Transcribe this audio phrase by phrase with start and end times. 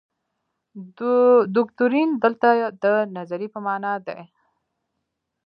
[1.55, 2.49] دوکتورین دلته
[2.83, 4.19] د نظریې په معنا دی.